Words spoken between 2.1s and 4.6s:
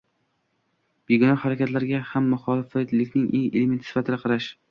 ham “muxoliflik”ning elementi sifatida qarash